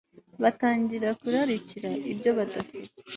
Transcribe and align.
batangira 0.41 1.07
kurarikira 1.21 1.89
ibyo 2.11 2.31
badafite 2.37 2.97